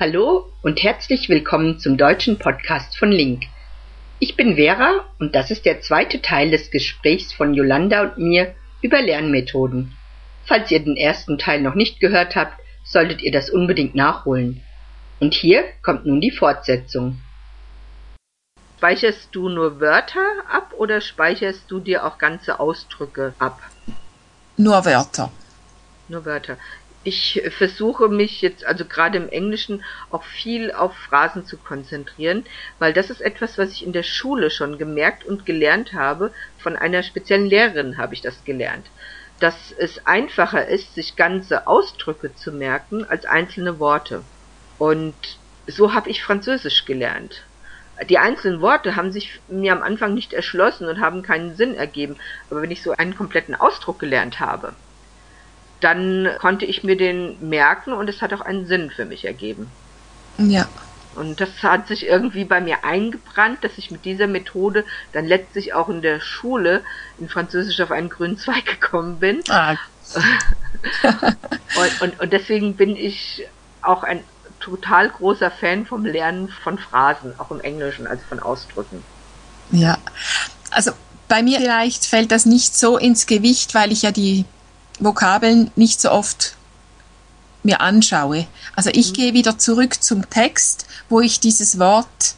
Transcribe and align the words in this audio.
Hallo 0.00 0.50
und 0.62 0.82
herzlich 0.82 1.28
willkommen 1.28 1.78
zum 1.78 1.98
deutschen 1.98 2.38
Podcast 2.38 2.96
von 2.96 3.12
Link. 3.12 3.42
Ich 4.18 4.34
bin 4.34 4.56
Vera 4.56 5.04
und 5.18 5.34
das 5.34 5.50
ist 5.50 5.66
der 5.66 5.82
zweite 5.82 6.22
Teil 6.22 6.50
des 6.50 6.70
Gesprächs 6.70 7.34
von 7.34 7.52
Yolanda 7.52 8.04
und 8.04 8.16
mir 8.16 8.54
über 8.80 9.02
Lernmethoden. 9.02 9.94
Falls 10.46 10.70
ihr 10.70 10.80
den 10.80 10.96
ersten 10.96 11.36
Teil 11.36 11.60
noch 11.60 11.74
nicht 11.74 12.00
gehört 12.00 12.34
habt, 12.34 12.58
solltet 12.82 13.20
ihr 13.20 13.30
das 13.30 13.50
unbedingt 13.50 13.94
nachholen. 13.94 14.62
Und 15.20 15.34
hier 15.34 15.64
kommt 15.82 16.06
nun 16.06 16.22
die 16.22 16.30
Fortsetzung. 16.30 17.20
Speicherst 18.78 19.28
du 19.32 19.50
nur 19.50 19.82
Wörter 19.82 20.24
ab 20.50 20.72
oder 20.78 21.02
speicherst 21.02 21.70
du 21.70 21.78
dir 21.78 22.06
auch 22.06 22.16
ganze 22.16 22.58
Ausdrücke 22.58 23.34
ab? 23.38 23.60
Nur 24.56 24.82
Wörter. 24.86 25.30
Nur 26.08 26.24
Wörter 26.24 26.56
ich 27.02 27.42
versuche 27.56 28.08
mich 28.08 28.42
jetzt, 28.42 28.64
also 28.64 28.84
gerade 28.84 29.16
im 29.16 29.28
Englischen, 29.30 29.82
auch 30.10 30.22
viel 30.22 30.70
auf 30.70 30.94
Phrasen 30.94 31.46
zu 31.46 31.56
konzentrieren, 31.56 32.44
weil 32.78 32.92
das 32.92 33.08
ist 33.08 33.22
etwas, 33.22 33.56
was 33.56 33.72
ich 33.72 33.84
in 33.84 33.92
der 33.92 34.02
Schule 34.02 34.50
schon 34.50 34.76
gemerkt 34.76 35.24
und 35.24 35.46
gelernt 35.46 35.94
habe. 35.94 36.32
Von 36.58 36.76
einer 36.76 37.02
speziellen 37.02 37.46
Lehrerin 37.46 37.96
habe 37.96 38.12
ich 38.14 38.20
das 38.20 38.44
gelernt. 38.44 38.86
Dass 39.38 39.72
es 39.78 40.06
einfacher 40.06 40.68
ist, 40.68 40.94
sich 40.94 41.16
ganze 41.16 41.66
Ausdrücke 41.66 42.34
zu 42.34 42.52
merken 42.52 43.06
als 43.08 43.24
einzelne 43.24 43.78
Worte. 43.78 44.22
Und 44.78 45.14
so 45.66 45.94
habe 45.94 46.10
ich 46.10 46.22
Französisch 46.22 46.84
gelernt. 46.84 47.44
Die 48.08 48.18
einzelnen 48.18 48.60
Worte 48.60 48.96
haben 48.96 49.12
sich 49.12 49.40
mir 49.48 49.72
am 49.72 49.82
Anfang 49.82 50.12
nicht 50.12 50.34
erschlossen 50.34 50.86
und 50.86 51.00
haben 51.00 51.22
keinen 51.22 51.54
Sinn 51.54 51.74
ergeben. 51.74 52.16
Aber 52.50 52.60
wenn 52.60 52.70
ich 52.70 52.82
so 52.82 52.92
einen 52.92 53.16
kompletten 53.16 53.54
Ausdruck 53.54 53.98
gelernt 53.98 54.40
habe, 54.40 54.74
dann 55.80 56.28
konnte 56.38 56.64
ich 56.64 56.84
mir 56.84 56.96
den 56.96 57.48
merken 57.48 57.92
und 57.92 58.08
es 58.08 58.22
hat 58.22 58.32
auch 58.32 58.40
einen 58.40 58.66
Sinn 58.66 58.90
für 58.90 59.04
mich 59.04 59.24
ergeben. 59.24 59.70
Ja. 60.38 60.68
Und 61.16 61.40
das 61.40 61.62
hat 61.62 61.88
sich 61.88 62.06
irgendwie 62.06 62.44
bei 62.44 62.60
mir 62.60 62.84
eingebrannt, 62.84 63.64
dass 63.64 63.72
ich 63.76 63.90
mit 63.90 64.04
dieser 64.04 64.26
Methode 64.26 64.84
dann 65.12 65.26
letztlich 65.26 65.74
auch 65.74 65.88
in 65.88 66.02
der 66.02 66.20
Schule 66.20 66.82
in 67.18 67.28
Französisch 67.28 67.80
auf 67.80 67.90
einen 67.90 68.08
grünen 68.08 68.38
Zweig 68.38 68.64
gekommen 68.80 69.18
bin. 69.18 69.42
Ah. 69.48 69.76
und, 71.76 72.00
und, 72.02 72.20
und 72.20 72.32
deswegen 72.32 72.76
bin 72.76 72.96
ich 72.96 73.46
auch 73.82 74.02
ein 74.02 74.22
total 74.60 75.08
großer 75.08 75.50
Fan 75.50 75.86
vom 75.86 76.04
Lernen 76.04 76.48
von 76.48 76.78
Phrasen, 76.78 77.32
auch 77.38 77.50
im 77.50 77.60
Englischen, 77.60 78.06
also 78.06 78.22
von 78.28 78.40
Ausdrücken. 78.40 79.02
Ja, 79.72 79.98
also 80.70 80.92
bei 81.28 81.42
mir 81.42 81.58
vielleicht 81.60 82.06
fällt 82.06 82.30
das 82.30 82.44
nicht 82.44 82.76
so 82.76 82.98
ins 82.98 83.26
Gewicht, 83.26 83.74
weil 83.74 83.92
ich 83.92 84.02
ja 84.02 84.12
die 84.12 84.44
Vokabeln 85.00 85.70
nicht 85.76 86.00
so 86.00 86.10
oft 86.10 86.54
mir 87.62 87.80
anschaue. 87.80 88.46
Also 88.76 88.90
ich 88.92 89.10
mhm. 89.10 89.14
gehe 89.14 89.34
wieder 89.34 89.58
zurück 89.58 90.02
zum 90.02 90.28
Text, 90.30 90.86
wo 91.08 91.20
ich 91.20 91.40
dieses 91.40 91.78
Wort 91.78 92.34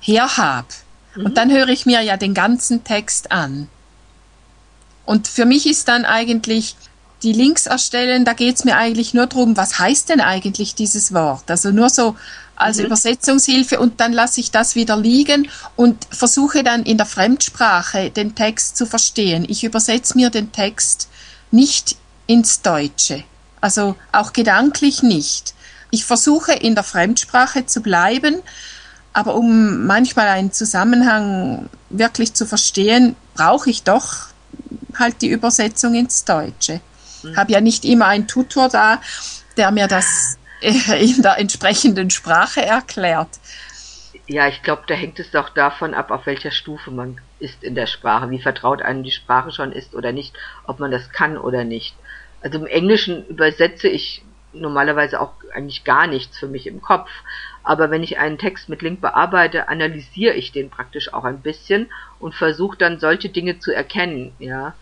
her 0.00 0.36
habe. 0.36 0.68
Mhm. 1.16 1.26
Und 1.26 1.36
dann 1.36 1.50
höre 1.50 1.68
ich 1.68 1.86
mir 1.86 2.02
ja 2.02 2.16
den 2.16 2.34
ganzen 2.34 2.84
Text 2.84 3.32
an. 3.32 3.68
Und 5.06 5.26
für 5.26 5.44
mich 5.44 5.66
ist 5.66 5.88
dann 5.88 6.04
eigentlich 6.04 6.76
die 7.22 7.32
Links 7.32 7.66
erstellen, 7.66 8.24
da 8.24 8.32
geht 8.32 8.56
es 8.56 8.64
mir 8.64 8.76
eigentlich 8.76 9.12
nur 9.12 9.26
darum, 9.26 9.56
was 9.56 9.78
heißt 9.78 10.08
denn 10.08 10.20
eigentlich 10.20 10.74
dieses 10.74 11.12
Wort? 11.12 11.50
Also 11.50 11.70
nur 11.70 11.90
so 11.90 12.16
als 12.56 12.78
mhm. 12.78 12.86
Übersetzungshilfe 12.86 13.78
und 13.80 14.00
dann 14.00 14.12
lasse 14.12 14.40
ich 14.40 14.50
das 14.50 14.74
wieder 14.74 14.96
liegen 14.96 15.48
und 15.76 16.06
versuche 16.10 16.62
dann 16.62 16.84
in 16.84 16.96
der 16.96 17.06
Fremdsprache 17.06 18.10
den 18.10 18.34
Text 18.34 18.76
zu 18.76 18.86
verstehen. 18.86 19.44
Ich 19.48 19.64
übersetze 19.64 20.16
mir 20.16 20.30
den 20.30 20.52
Text 20.52 21.08
nicht 21.50 21.96
ins 22.26 22.62
Deutsche. 22.62 23.24
Also 23.60 23.96
auch 24.12 24.32
gedanklich 24.32 25.02
nicht. 25.02 25.54
Ich 25.90 26.04
versuche 26.04 26.52
in 26.52 26.74
der 26.74 26.84
Fremdsprache 26.84 27.66
zu 27.66 27.80
bleiben, 27.82 28.42
aber 29.12 29.34
um 29.34 29.86
manchmal 29.86 30.28
einen 30.28 30.52
Zusammenhang 30.52 31.68
wirklich 31.88 32.34
zu 32.34 32.46
verstehen, 32.46 33.16
brauche 33.34 33.70
ich 33.70 33.82
doch 33.82 34.28
halt 34.96 35.20
die 35.22 35.28
Übersetzung 35.28 35.94
ins 35.94 36.24
Deutsche. 36.24 36.80
Mhm. 37.22 37.36
habe 37.36 37.52
ja 37.52 37.60
nicht 37.60 37.84
immer 37.84 38.06
einen 38.06 38.26
Tutor 38.26 38.68
da, 38.68 39.00
der 39.56 39.70
mir 39.70 39.88
das 39.88 40.38
in 40.60 41.22
der 41.22 41.38
entsprechenden 41.38 42.10
Sprache 42.10 42.64
erklärt. 42.64 43.28
Ja, 44.30 44.46
ich 44.46 44.62
glaube, 44.62 44.82
da 44.86 44.94
hängt 44.94 45.18
es 45.18 45.32
doch 45.32 45.48
davon 45.48 45.92
ab, 45.92 46.12
auf 46.12 46.24
welcher 46.24 46.52
Stufe 46.52 46.92
man 46.92 47.20
ist 47.40 47.64
in 47.64 47.74
der 47.74 47.88
Sprache, 47.88 48.30
wie 48.30 48.40
vertraut 48.40 48.80
einem 48.80 49.02
die 49.02 49.10
Sprache 49.10 49.50
schon 49.50 49.72
ist 49.72 49.92
oder 49.92 50.12
nicht, 50.12 50.36
ob 50.62 50.78
man 50.78 50.92
das 50.92 51.10
kann 51.10 51.36
oder 51.36 51.64
nicht. 51.64 51.96
Also 52.40 52.60
im 52.60 52.66
Englischen 52.66 53.26
übersetze 53.26 53.88
ich 53.88 54.22
normalerweise 54.52 55.20
auch 55.20 55.32
eigentlich 55.52 55.82
gar 55.82 56.06
nichts 56.06 56.38
für 56.38 56.46
mich 56.46 56.68
im 56.68 56.80
Kopf. 56.80 57.10
Aber 57.64 57.90
wenn 57.90 58.04
ich 58.04 58.20
einen 58.20 58.38
Text 58.38 58.68
mit 58.68 58.82
Link 58.82 59.00
bearbeite, 59.00 59.68
analysiere 59.68 60.34
ich 60.34 60.52
den 60.52 60.70
praktisch 60.70 61.12
auch 61.12 61.24
ein 61.24 61.42
bisschen 61.42 61.90
und 62.20 62.36
versuche 62.36 62.78
dann 62.78 63.00
solche 63.00 63.30
Dinge 63.30 63.58
zu 63.58 63.72
erkennen, 63.74 64.36
ja. 64.38 64.74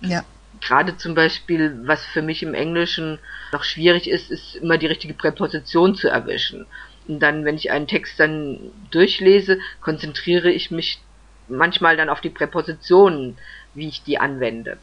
Ja. 0.00 0.22
Gerade 0.60 0.96
zum 0.96 1.16
Beispiel, 1.16 1.76
was 1.86 2.06
für 2.06 2.22
mich 2.22 2.44
im 2.44 2.54
Englischen 2.54 3.18
noch 3.52 3.64
schwierig 3.64 4.08
ist, 4.08 4.30
ist 4.30 4.54
immer 4.54 4.78
die 4.78 4.86
richtige 4.86 5.14
Präposition 5.14 5.96
zu 5.96 6.08
erwischen. 6.08 6.66
Und 7.08 7.20
dann, 7.20 7.44
wenn 7.44 7.56
ich 7.56 7.70
einen 7.70 7.86
Text 7.86 8.18
dann 8.18 8.58
durchlese, 8.90 9.58
konzentriere 9.80 10.50
ich 10.50 10.70
mich 10.70 11.00
manchmal 11.48 11.96
dann 11.96 12.08
auf 12.08 12.20
die 12.20 12.30
Präpositionen, 12.30 13.36
wie 13.74 13.88
ich 13.88 14.02
die 14.02 14.18
anwende. 14.18 14.78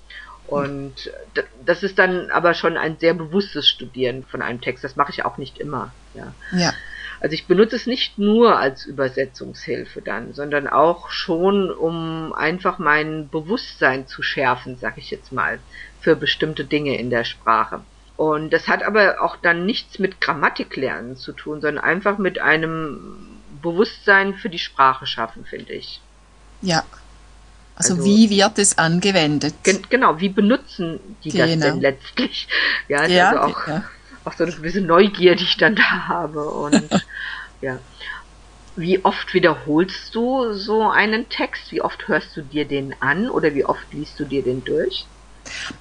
Und 0.48 1.12
das 1.64 1.84
ist 1.84 2.00
dann 2.00 2.32
aber 2.32 2.56
schon 2.56 2.76
ein 2.76 2.98
sehr 2.98 3.14
bewusstes 3.14 3.70
Studieren 3.70 4.24
von 4.24 4.42
einem 4.42 4.62
Text. 4.62 4.84
Das 4.84 4.96
mache 4.96 5.12
ich 5.12 5.24
auch 5.24 5.38
nicht 5.38 5.60
immer. 5.60 5.94
Ja. 6.16 6.34
ja. 6.52 6.74
Also 7.22 7.34
ich 7.34 7.46
benutze 7.46 7.76
es 7.76 7.86
nicht 7.86 8.18
nur 8.18 8.58
als 8.58 8.86
Übersetzungshilfe 8.86 10.02
dann, 10.02 10.34
sondern 10.34 10.68
auch 10.68 11.12
schon, 11.12 11.70
um 11.70 12.34
einfach 12.34 12.80
mein 12.80 13.30
Bewusstsein 13.30 14.08
zu 14.08 14.24
schärfen, 14.24 14.78
sag 14.78 14.98
ich 14.98 15.12
jetzt 15.12 15.32
mal, 15.32 15.60
für 16.00 16.16
bestimmte 16.16 16.66
Dinge 16.66 16.98
in 16.98 17.10
der 17.10 17.26
Sprache. 17.26 17.82
Und 18.20 18.52
das 18.52 18.68
hat 18.68 18.84
aber 18.84 19.22
auch 19.22 19.38
dann 19.38 19.66
nichts 19.66 19.98
mit 19.98 20.20
Grammatiklernen 20.20 21.16
zu 21.16 21.32
tun, 21.32 21.62
sondern 21.62 21.82
einfach 21.82 22.18
mit 22.18 22.38
einem 22.42 23.16
Bewusstsein 23.62 24.34
für 24.34 24.50
die 24.50 24.60
Sprache 24.60 25.06
schaffen, 25.06 25.46
finde 25.46 25.72
ich. 25.72 26.02
Ja, 26.62 26.84
also, 27.78 27.94
also, 27.94 28.04
wie 28.04 28.30
wird 28.30 28.60
es 28.60 28.78
angewendet? 28.78 29.56
Gen 29.64 29.84
genau, 29.90 30.20
wie 30.20 30.28
benutzen 30.28 31.00
die 31.24 31.30
genau. 31.30 31.46
das 31.46 31.60
denn 31.60 31.80
letztlich? 31.80 32.50
Ja, 32.90 33.06
ja 33.08 33.30
also 33.30 33.54
auch, 33.54 33.68
ja. 33.70 33.84
auch 34.26 34.34
so 34.34 34.44
eine 34.44 34.52
gewisse 34.52 34.82
Neugier, 34.82 35.38
die 35.38 35.46
ich 35.46 35.56
dann 35.56 35.78
da 35.78 36.10
habe. 36.10 36.44
Und 36.44 36.90
ja. 37.62 37.80
Wie 38.76 39.06
oft 39.06 39.34
wiederholst 39.34 40.14
du 40.14 40.52
so 40.56 40.90
einen 40.90 41.30
Text? 41.30 41.72
Wie 41.72 41.82
oft 41.82 42.10
hörst 42.10 42.36
du 42.36 42.42
dir 42.42 42.66
den 42.66 42.94
an 43.00 43.30
oder 43.30 43.56
wie 43.56 43.64
oft 43.64 43.94
liest 43.94 44.20
du 44.20 44.26
dir 44.26 44.44
den 44.44 44.66
durch? 44.66 45.06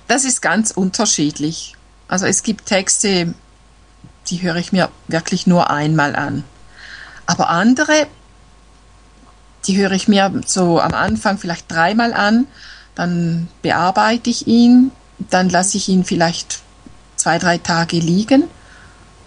Das 0.06 0.25
ist 0.25 0.41
ganz 0.41 0.71
unterschiedlich. 0.71 1.75
Also 2.08 2.26
es 2.26 2.42
gibt 2.42 2.66
Texte, 2.66 3.34
die 4.28 4.42
höre 4.42 4.56
ich 4.56 4.72
mir 4.72 4.88
wirklich 5.06 5.46
nur 5.46 5.70
einmal 5.70 6.16
an. 6.16 6.44
Aber 7.26 7.50
andere, 7.50 8.06
die 9.66 9.76
höre 9.76 9.92
ich 9.92 10.08
mir 10.08 10.32
so 10.47 10.80
am 10.80 10.94
Anfang 10.94 11.38
vielleicht 11.38 11.70
dreimal 11.70 12.14
an, 12.14 12.47
dann 12.94 13.48
bearbeite 13.62 14.30
ich 14.30 14.47
ihn, 14.47 14.91
dann 15.18 15.48
lasse 15.48 15.76
ich 15.76 15.88
ihn 15.88 16.04
vielleicht 16.04 16.60
zwei, 17.16 17.38
drei 17.38 17.58
Tage 17.58 17.98
liegen 17.98 18.44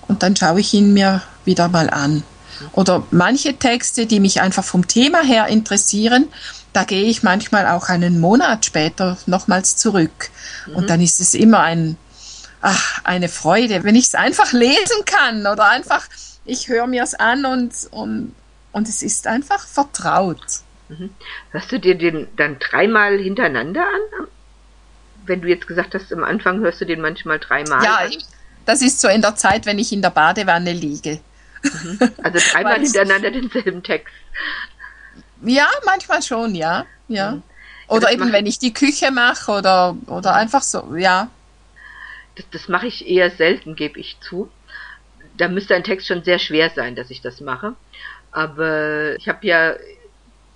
und 0.08 0.24
dann 0.24 0.36
schaue 0.36 0.60
ich 0.60 0.74
ihn 0.74 0.94
mir 0.94 1.22
wieder 1.46 1.70
mal 1.70 1.90
an. 1.90 2.24
Oder 2.74 3.04
manche 3.12 3.58
Texte, 3.58 4.06
die 4.06 4.20
mich 4.20 4.42
einfach 4.42 4.64
vom 4.64 4.88
Thema 4.88 5.24
her 5.24 5.48
interessieren, 5.48 6.28
da 6.74 6.84
gehe 6.84 7.04
ich 7.04 7.24
manchmal 7.24 7.68
auch 7.68 7.90
einen 7.90 8.20
Monat 8.20 8.66
später 8.66 9.18
nochmals 9.26 9.78
zurück. 9.78 10.30
Mhm. 10.68 10.76
Und 10.76 10.90
dann 10.90 11.02
ist 11.02 11.20
es 11.20 11.34
immer 11.34 11.62
ein, 11.62 11.98
ach, 12.62 13.02
eine 13.04 13.30
Freude, 13.30 13.84
wenn 13.84 13.96
ich 13.96 14.06
es 14.06 14.16
einfach 14.16 14.54
lesen 14.54 15.06
kann 15.06 15.48
oder 15.48 15.70
einfach, 15.70 16.08
ich 16.46 16.68
höre 16.68 16.88
mir 16.88 17.04
es 17.04 17.14
an 17.16 17.46
und, 17.46 17.74
und, 17.92 18.36
und 18.72 18.88
es 18.88 19.04
ist 19.04 19.28
einfach 19.28 19.66
vertraut. 19.66 20.42
Mhm. 20.90 21.10
Hörst 21.52 21.72
du 21.72 21.80
dir 21.80 21.98
den 21.98 22.28
dann 22.38 22.60
dreimal 22.60 23.18
hintereinander 23.18 23.82
an? 23.82 24.28
Wenn 25.26 25.42
du 25.42 25.48
jetzt 25.48 25.68
gesagt 25.68 25.94
hast, 25.94 26.12
am 26.14 26.24
Anfang 26.24 26.60
hörst 26.60 26.82
du 26.82 26.86
den 26.86 27.02
manchmal 27.02 27.40
dreimal 27.40 27.84
ja, 27.84 27.98
an? 27.98 28.12
Das 28.66 28.82
ist 28.82 29.00
so 29.02 29.08
in 29.08 29.22
der 29.22 29.36
Zeit, 29.36 29.66
wenn 29.66 29.80
ich 29.80 29.92
in 29.92 30.02
der 30.02 30.10
Badewanne 30.10 30.74
liege. 30.74 31.20
Mhm. 31.64 32.00
Also 32.24 32.40
dreimal 32.52 32.80
hintereinander 32.80 33.32
denselben 33.32 33.84
Text. 33.84 34.14
Ja, 35.44 35.68
manchmal 35.86 36.22
schon, 36.22 36.54
ja. 36.56 36.86
ja. 37.08 37.32
Mhm. 37.32 37.44
Oder 37.88 38.12
eben, 38.12 38.32
wenn 38.32 38.46
ich 38.46 38.58
die 38.58 38.74
Küche 38.74 39.12
mache 39.12 39.52
oder, 39.52 39.98
oder 40.08 40.34
einfach 40.34 40.62
so, 40.62 40.96
ja. 40.96 41.30
Das, 42.36 42.46
das 42.52 42.68
mache 42.68 42.88
ich 42.88 43.08
eher 43.08 43.30
selten, 43.30 43.76
gebe 43.76 44.00
ich 44.00 44.20
zu. 44.22 44.50
Da 45.38 45.48
müsste 45.48 45.76
ein 45.76 45.84
Text 45.84 46.08
schon 46.08 46.24
sehr 46.24 46.40
schwer 46.40 46.70
sein, 46.70 46.96
dass 46.96 47.10
ich 47.10 47.22
das 47.22 47.42
mache. 47.42 47.76
Aber 48.32 49.16
ich 49.18 49.28
habe 49.28 49.46
ja 49.46 49.76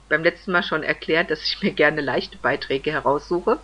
beim 0.09 0.23
letzten 0.23 0.51
Mal 0.51 0.63
schon 0.63 0.83
erklärt, 0.83 1.31
dass 1.31 1.43
ich 1.43 1.61
mir 1.61 1.71
gerne 1.71 2.01
leichte 2.01 2.37
Beiträge 2.37 2.91
heraussuche. 2.91 3.59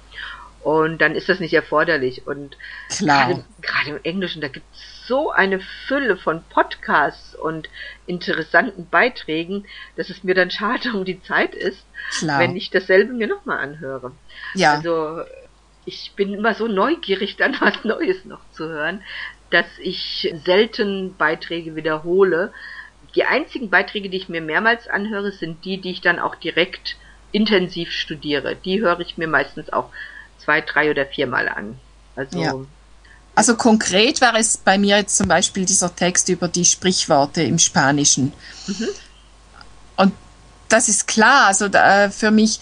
Und 0.63 1.01
dann 1.01 1.15
ist 1.15 1.27
das 1.27 1.39
nicht 1.39 1.53
erforderlich. 1.53 2.27
Und 2.27 2.55
Klar. 2.89 3.43
Gerade, 3.61 3.89
im 3.89 3.99
Englischen, 4.03 4.41
da 4.41 4.47
gibt 4.47 4.65
es 4.73 5.07
so 5.07 5.31
eine 5.31 5.59
Fülle 5.87 6.17
von 6.17 6.43
Podcasts 6.43 7.35
und 7.35 7.67
interessanten 8.05 8.87
Beiträgen, 8.87 9.65
dass 9.95 10.09
es 10.09 10.23
mir 10.23 10.35
dann 10.35 10.51
schade 10.51 10.93
um 10.93 11.03
die 11.03 11.21
Zeit 11.23 11.55
ist, 11.55 11.83
Klar. 12.19 12.39
wenn 12.39 12.55
ich 12.55 12.69
dasselbe 12.69 13.13
mir 13.13 13.27
nochmal 13.27 13.57
anhöre. 13.57 14.11
Ja. 14.53 14.73
Also 14.73 15.21
ich 15.85 16.13
bin 16.15 16.33
immer 16.33 16.53
so 16.53 16.67
neugierig, 16.67 17.35
dann 17.37 17.55
was 17.59 17.83
Neues 17.83 18.25
noch 18.25 18.41
zu 18.51 18.67
hören, 18.67 19.01
dass 19.49 19.65
ich 19.79 20.33
selten 20.45 21.15
Beiträge 21.17 21.75
wiederhole. 21.75 22.53
Die 23.15 23.25
einzigen 23.25 23.69
Beiträge, 23.69 24.09
die 24.09 24.17
ich 24.17 24.29
mir 24.29 24.41
mehrmals 24.41 24.87
anhöre, 24.87 25.31
sind 25.31 25.65
die, 25.65 25.81
die 25.81 25.91
ich 25.91 26.01
dann 26.01 26.19
auch 26.19 26.35
direkt 26.35 26.95
intensiv 27.33 27.91
studiere. 27.91 28.55
Die 28.55 28.81
höre 28.81 28.99
ich 29.01 29.17
mir 29.17 29.27
meistens 29.27 29.71
auch 29.71 29.89
zwei, 30.37 30.61
drei 30.61 30.89
oder 30.89 31.05
viermal 31.05 31.49
an. 31.49 31.79
Also 32.15 32.39
ja. 32.39 32.53
Also 33.35 33.55
konkret 33.55 34.19
war 34.21 34.35
es 34.35 34.57
bei 34.57 34.77
mir 34.77 34.97
jetzt 34.97 35.17
zum 35.17 35.27
Beispiel 35.27 35.65
dieser 35.65 35.95
Text 35.95 36.29
über 36.29 36.47
die 36.47 36.65
Sprichworte 36.65 37.41
im 37.43 37.59
Spanischen. 37.59 38.33
Mhm. 38.67 38.87
Und 39.95 40.13
das 40.67 40.89
ist 40.89 41.07
klar, 41.07 41.47
also 41.47 41.69
da, 41.69 42.09
für 42.09 42.31
mich, 42.31 42.59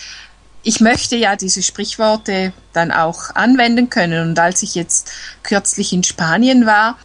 ich 0.63 0.81
möchte 0.81 1.15
ja 1.15 1.35
diese 1.35 1.61
Sprichworte 1.61 2.53
dann 2.73 2.91
auch 2.91 3.35
anwenden 3.35 3.89
können. 3.89 4.29
Und 4.29 4.39
als 4.39 4.63
ich 4.63 4.75
jetzt 4.75 5.11
kürzlich 5.44 5.94
in 5.94 6.03
Spanien 6.03 6.65
war, 6.65 6.97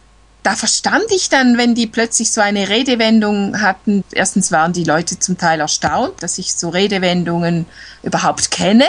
da 0.43 0.55
verstand 0.55 1.05
ich 1.09 1.29
dann, 1.29 1.57
wenn 1.57 1.73
die 1.73 1.87
plötzlich 1.87 2.31
so 2.31 2.39
eine 2.39 2.69
Redewendung 2.69 3.61
hatten. 3.61 4.03
Erstens 4.11 4.51
waren 4.51 4.73
die 4.73 4.83
Leute 4.83 5.17
zum 5.17 5.39
Teil 5.39 5.59
erstaunt, 5.59 6.21
dass 6.21 6.37
ich 6.37 6.53
so 6.53 6.69
Redewendungen 6.69 7.65
überhaupt 8.03 8.51
kenne. 8.51 8.85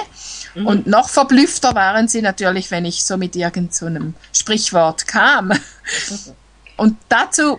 Mhm. 0.54 0.66
Und 0.66 0.86
noch 0.86 1.08
verblüffter 1.08 1.74
waren 1.74 2.08
sie 2.08 2.20
natürlich, 2.20 2.70
wenn 2.70 2.84
ich 2.84 3.04
so 3.04 3.16
mit 3.16 3.36
irgendeinem 3.36 4.14
so 4.32 4.40
Sprichwort 4.40 5.06
kam. 5.06 5.52
Und 6.76 6.98
dazu 7.08 7.58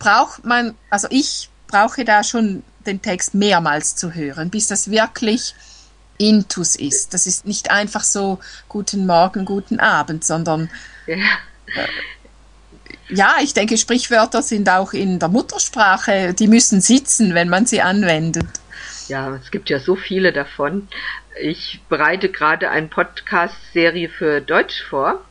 braucht 0.00 0.44
man, 0.44 0.74
also 0.88 1.06
ich 1.10 1.50
brauche 1.68 2.04
da 2.04 2.24
schon 2.24 2.64
den 2.84 3.00
Text 3.00 3.34
mehrmals 3.34 3.94
zu 3.94 4.12
hören, 4.12 4.50
bis 4.50 4.66
das 4.66 4.90
wirklich 4.90 5.54
Intus 6.20 6.76
ist. 6.76 7.14
Das 7.14 7.26
ist 7.26 7.46
nicht 7.46 7.70
einfach 7.70 8.04
so 8.04 8.38
guten 8.68 9.06
Morgen, 9.06 9.44
guten 9.44 9.80
Abend, 9.80 10.24
sondern 10.24 10.70
ja. 11.06 11.16
Äh, 11.16 11.88
ja, 13.08 13.36
ich 13.42 13.54
denke, 13.54 13.76
Sprichwörter 13.76 14.42
sind 14.42 14.68
auch 14.68 14.92
in 14.92 15.18
der 15.18 15.28
Muttersprache, 15.28 16.32
die 16.32 16.46
müssen 16.46 16.80
sitzen, 16.80 17.34
wenn 17.34 17.48
man 17.48 17.66
sie 17.66 17.82
anwendet. 17.82 18.46
Ja, 19.08 19.34
es 19.34 19.50
gibt 19.50 19.68
ja 19.68 19.80
so 19.80 19.96
viele 19.96 20.32
davon. 20.32 20.86
Ich 21.42 21.80
bereite 21.88 22.28
gerade 22.28 22.70
eine 22.70 22.86
Podcast-Serie 22.86 24.08
für 24.08 24.40
Deutsch 24.40 24.82
vor 24.82 25.24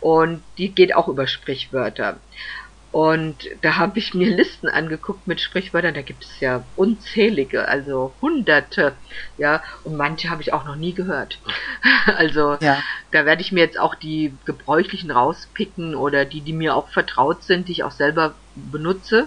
und 0.00 0.42
die 0.58 0.70
geht 0.70 0.94
auch 0.94 1.08
über 1.08 1.26
Sprichwörter. 1.26 2.18
Und 2.94 3.48
da 3.62 3.74
habe 3.74 3.98
ich 3.98 4.14
mir 4.14 4.36
Listen 4.36 4.68
angeguckt 4.68 5.26
mit 5.26 5.40
Sprichwörtern, 5.40 5.94
da 5.94 6.02
gibt 6.02 6.22
es 6.22 6.38
ja 6.38 6.62
unzählige, 6.76 7.66
also 7.66 8.14
hunderte, 8.22 8.92
ja, 9.36 9.64
und 9.82 9.96
manche 9.96 10.30
habe 10.30 10.42
ich 10.42 10.52
auch 10.52 10.64
noch 10.64 10.76
nie 10.76 10.94
gehört. 10.94 11.40
Also 12.06 12.56
ja. 12.60 12.78
da 13.10 13.24
werde 13.24 13.42
ich 13.42 13.50
mir 13.50 13.64
jetzt 13.64 13.80
auch 13.80 13.94
die 13.94 14.32
gebräuchlichen 14.44 15.10
rauspicken 15.10 15.94
oder 15.96 16.24
die, 16.24 16.42
die 16.42 16.52
mir 16.52 16.76
auch 16.76 16.88
vertraut 16.88 17.42
sind, 17.42 17.66
die 17.66 17.72
ich 17.72 17.82
auch 17.82 17.90
selber 17.90 18.34
benutze 18.54 19.26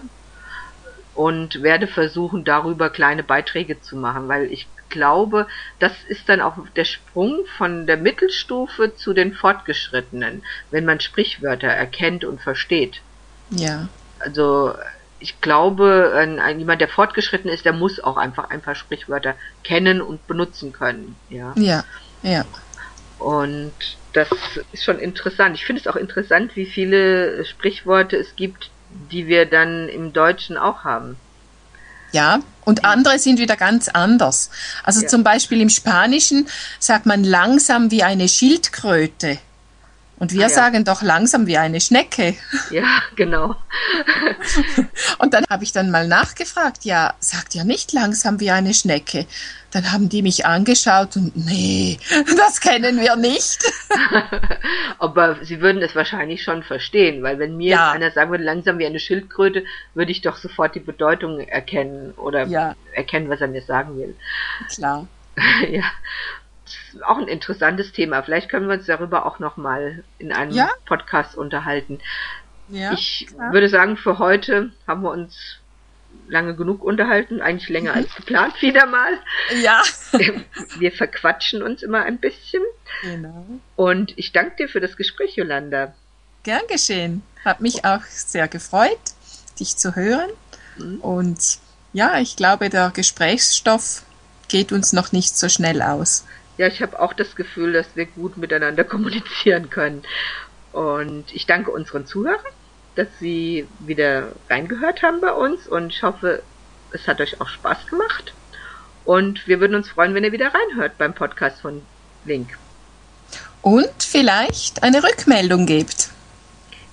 und 1.14 1.62
werde 1.62 1.88
versuchen, 1.88 2.46
darüber 2.46 2.90
kleine 2.90 3.24
Beiträge 3.24 3.81
zu 3.81 3.98
machen, 3.98 4.30
weil 4.30 4.52
ich 4.52 4.68
glaube, 4.90 5.48
das 5.80 5.92
ist 6.08 6.30
dann 6.30 6.40
auch 6.40 6.56
der 6.75 6.86
Sprung 6.86 7.46
von 7.58 7.86
der 7.86 7.98
Mittelstufe 7.98 8.96
zu 8.96 9.14
den 9.14 9.34
Fortgeschrittenen, 9.34 10.44
wenn 10.72 10.86
man 10.86 11.02
Sprichwörter 11.02 11.68
erkennt 11.68 12.24
und 12.24 12.40
versteht. 12.40 13.02
Ja. 13.51 13.88
Also 14.19 14.73
ich 15.19 15.41
glaube, 15.41 16.13
ein, 16.15 16.39
ein, 16.39 16.59
jemand, 16.59 16.81
der 16.81 16.88
fortgeschritten 16.88 17.49
ist, 17.49 17.65
der 17.65 17.73
muss 17.73 17.99
auch 17.99 18.17
einfach 18.17 18.49
ein 18.49 18.61
paar 18.61 18.75
Sprichwörter 18.75 19.35
kennen 19.63 20.01
und 20.01 20.25
benutzen 20.27 20.71
können. 20.71 21.15
Ja. 21.29 21.53
Ja. 21.55 21.83
Ja. 22.23 22.45
Und 23.19 23.73
das 24.13 24.27
ist 24.71 24.83
schon 24.83 24.99
interessant. 24.99 25.55
Ich 25.55 25.65
finde 25.65 25.81
es 25.81 25.88
auch 25.88 25.95
interessant, 25.95 26.55
wie 26.55 26.65
viele 26.65 27.45
Sprichworte 27.45 28.17
es 28.17 28.35
gibt, 28.35 28.69
die 29.11 29.27
wir 29.27 29.45
dann 29.45 29.89
im 29.89 30.13
Deutschen 30.13 30.57
auch 30.57 30.83
haben. 30.83 31.17
Ja, 32.13 32.39
und 32.63 32.85
andere 32.85 33.19
sind 33.19 33.38
wieder 33.39 33.57
ganz 33.57 33.89
anders. 33.89 34.49
Also 34.83 35.01
ja. 35.01 35.07
zum 35.07 35.23
Beispiel 35.23 35.61
im 35.61 35.69
Spanischen 35.69 36.47
sagt 36.79 37.05
man 37.05 37.23
langsam 37.23 37.91
wie 37.91 38.03
eine 38.03 38.29
Schildkröte. 38.29 39.39
Und 40.19 40.34
wir 40.34 40.46
ah, 40.46 40.50
ja. 40.50 40.50
sagen 40.50 40.84
doch 40.84 41.04
langsam 41.04 41.46
wie 41.46 41.58
eine 41.58 41.80
Schnecke. 41.80 42.36
Ja, 42.72 43.02
genau. 43.16 43.56
und 45.19 45.34
dann 45.34 45.46
habe 45.48 45.64
ich 45.64 45.72
dann 45.74 45.92
mal 45.92 46.08
nachgefragt, 46.08 46.86
ja, 46.86 47.14
sagt 47.19 47.54
ja 47.54 47.64
nicht 47.64 47.94
langsam 47.94 48.40
wie 48.40 48.50
eine 48.50 48.74
Schnecke. 48.74 49.28
Dann 49.72 49.92
haben 49.92 50.10
die 50.10 50.24
mich 50.24 50.46
angeschaut 50.46 51.18
und 51.18 51.36
nee, 51.36 52.00
das 52.38 52.62
kennen 52.62 53.00
wir 53.00 53.16
nicht. 53.16 53.60
Aber 54.98 55.38
sie 55.44 55.62
würden 55.62 55.84
es 55.84 55.94
wahrscheinlich 55.94 56.42
schon 56.44 56.64
verstehen, 56.64 57.22
weil 57.22 57.38
wenn 57.38 57.56
mir 57.56 57.72
ja. 57.72 57.92
einer 57.92 58.10
sagen 58.10 58.31
würde, 58.31 58.44
langsam 58.44 58.80
wie 58.80 58.88
eine 58.88 59.00
Schildkröte, 59.00 59.66
würde 59.94 60.12
ich 60.12 60.22
doch 60.22 60.38
sofort 60.38 60.74
die 60.74 60.80
Bedeutung 60.80 61.42
erkennen 61.42 62.14
oder 62.14 62.48
ja. 62.48 62.75
erkennen, 62.94 63.30
was 63.30 63.42
er 63.42 63.50
mir 63.50 63.62
sagen 63.62 63.98
will. 63.98 64.16
Klar. 64.74 65.08
ja 65.69 65.84
auch 67.03 67.17
ein 67.17 67.27
interessantes 67.27 67.91
Thema. 67.91 68.23
Vielleicht 68.23 68.49
können 68.49 68.67
wir 68.67 68.75
uns 68.75 68.85
darüber 68.85 69.25
auch 69.25 69.39
noch 69.39 69.57
mal 69.57 70.03
in 70.19 70.31
einem 70.31 70.51
ja? 70.51 70.69
Podcast 70.85 71.35
unterhalten. 71.35 71.99
Ja, 72.69 72.94
ich 72.94 73.27
klar. 73.29 73.53
würde 73.53 73.69
sagen, 73.69 73.97
für 73.97 74.19
heute 74.19 74.71
haben 74.88 75.01
wir 75.01 75.11
uns 75.11 75.59
lange 76.27 76.55
genug 76.55 76.83
unterhalten, 76.83 77.41
eigentlich 77.41 77.69
länger 77.69 77.94
als 77.94 78.13
geplant 78.15 78.61
wieder 78.61 78.85
mal. 78.85 79.17
Ja. 79.61 79.81
Wir 80.79 80.91
verquatschen 80.91 81.61
uns 81.61 81.83
immer 81.83 82.03
ein 82.03 82.17
bisschen. 82.17 82.63
Genau. 83.01 83.45
Und 83.75 84.17
ich 84.17 84.31
danke 84.33 84.55
dir 84.57 84.69
für 84.69 84.79
das 84.81 84.97
Gespräch, 84.97 85.35
Jolanda. 85.35 85.94
Gern 86.44 86.63
geschehen. 86.67 87.23
Hat 87.45 87.61
mich 87.61 87.85
auch 87.85 88.01
sehr 88.03 88.47
gefreut, 88.47 88.99
dich 89.59 89.77
zu 89.77 89.95
hören. 89.95 90.29
Mhm. 90.77 90.99
Und 90.99 91.59
ja, 91.94 92.19
ich 92.19 92.35
glaube, 92.35 92.69
der 92.69 92.91
Gesprächsstoff 92.91 94.03
geht 94.47 94.71
uns 94.71 94.94
noch 94.94 95.11
nicht 95.11 95.38
so 95.38 95.49
schnell 95.49 95.81
aus 95.81 96.25
ja, 96.57 96.68
ich 96.68 96.81
habe 96.81 97.00
auch 97.00 97.13
das 97.13 97.36
Gefühl, 97.36 97.74
dass 97.74 97.95
wir 97.95 98.06
gut 98.06 98.38
miteinander 98.38 98.83
kommunizieren 98.83 99.69
können. 99.69 100.04
Und 100.71 101.25
ich 101.33 101.45
danke 101.45 101.71
unseren 101.71 102.06
Zuhörern, 102.06 102.54
dass 102.95 103.07
sie 103.19 103.68
wieder 103.80 104.31
reingehört 104.50 105.04
haben 105.04 105.21
bei 105.21 105.31
uns 105.31 105.68
und 105.68 105.94
ich 105.94 106.04
hoffe, 106.04 106.42
es 106.92 107.07
hat 107.07 107.21
euch 107.21 107.40
auch 107.40 107.47
Spaß 107.47 107.87
gemacht. 107.87 108.33
Und 109.06 109.47
wir 109.47 109.59
würden 109.59 109.76
uns 109.76 109.90
freuen, 109.90 110.14
wenn 110.14 110.23
ihr 110.23 110.31
wieder 110.31 110.54
reinhört 110.54 110.97
beim 110.97 111.14
Podcast 111.14 111.61
von 111.61 111.81
Link. 112.26 112.57
Und 113.61 114.04
vielleicht 114.04 114.83
eine 114.83 115.04
Rückmeldung 115.04 115.66
gebt. 115.66 116.09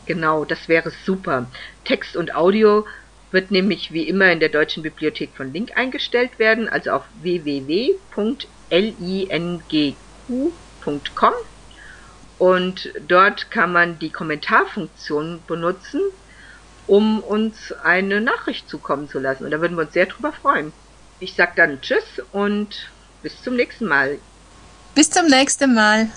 Genau, 0.06 0.44
das 0.44 0.68
wäre 0.68 0.92
super. 1.04 1.46
Text 1.84 2.16
und 2.16 2.34
Audio 2.34 2.86
wird 3.30 3.50
nämlich 3.50 3.92
wie 3.92 4.06
immer 4.06 4.30
in 4.30 4.40
der 4.40 4.48
Deutschen 4.48 4.82
Bibliothek 4.82 5.30
von 5.36 5.52
Link 5.52 5.76
eingestellt 5.76 6.38
werden, 6.38 6.68
also 6.68 6.92
auf 6.92 7.02
www 7.22 7.94
lingq.com 8.70 9.94
und 12.38 12.92
dort 13.06 13.50
kann 13.50 13.72
man 13.72 13.98
die 13.98 14.10
Kommentarfunktion 14.10 15.40
benutzen, 15.46 16.00
um 16.86 17.20
uns 17.20 17.72
eine 17.82 18.20
Nachricht 18.20 18.68
zukommen 18.68 19.08
zu 19.08 19.18
lassen. 19.18 19.44
Und 19.44 19.50
da 19.50 19.60
würden 19.60 19.76
wir 19.76 19.84
uns 19.84 19.92
sehr 19.92 20.06
drüber 20.06 20.32
freuen. 20.32 20.72
Ich 21.20 21.34
sage 21.34 21.52
dann 21.56 21.80
Tschüss 21.80 22.20
und 22.32 22.90
bis 23.22 23.40
zum 23.42 23.56
nächsten 23.56 23.86
Mal. 23.86 24.18
Bis 24.94 25.10
zum 25.10 25.26
nächsten 25.26 25.74
Mal. 25.74 26.10